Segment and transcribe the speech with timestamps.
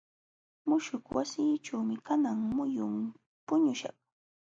[0.67, 2.95] Muśhuq wasiićhuumi kanan muyun
[3.45, 3.95] puñuśhaq.